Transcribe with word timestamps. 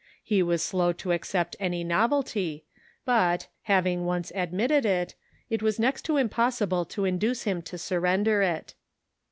He 0.23 0.41
was 0.41 0.63
slow 0.63 0.93
to 0.93 1.11
accept 1.11 1.55
any 1.59 1.83
novelty, 1.83 2.65
but, 3.05 3.49
having 3.65 4.03
once 4.03 4.31
admit 4.33 4.69
ted 4.69 4.83
it, 4.83 5.13
it 5.47 5.61
was 5.61 5.77
next 5.77 6.05
to 6.05 6.17
impossible 6.17 6.85
to 6.85 7.05
induce 7.05 7.43
him 7.43 7.61
to 7.61 7.77
surrender 7.77 8.41
it. 8.41 8.73